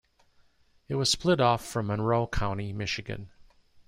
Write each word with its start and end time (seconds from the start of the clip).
It 0.89 0.95
was 0.95 1.11
split 1.11 1.39
off 1.39 1.63
from 1.63 1.85
Monroe 1.85 2.25
County, 2.25 2.73
Michigan. 2.73 3.29